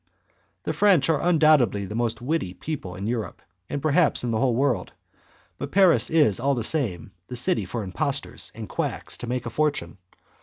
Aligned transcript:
The 0.63 0.73
French 0.73 1.09
are 1.11 1.21
undoubtedly 1.21 1.85
the 1.85 1.93
most 1.93 2.23
witty 2.23 2.55
people 2.55 2.95
in 2.95 3.05
Europe, 3.05 3.39
and 3.69 3.83
perhaps 3.83 4.23
in 4.23 4.31
the 4.31 4.39
whole 4.39 4.55
world, 4.55 4.93
but 5.59 5.71
Paris 5.71 6.09
is, 6.09 6.39
all 6.39 6.55
the 6.55 6.63
same, 6.63 7.11
the 7.27 7.35
city 7.35 7.65
for 7.65 7.83
impostors 7.83 8.51
and 8.55 8.67
quacks 8.67 9.15
to 9.17 9.27
make 9.27 9.45
a 9.45 9.51
fortune. 9.51 9.99